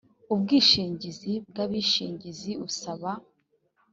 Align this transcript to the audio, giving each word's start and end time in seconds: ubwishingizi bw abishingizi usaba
ubwishingizi 0.33 1.31
bw 1.49 1.55
abishingizi 1.65 2.51
usaba 2.67 3.11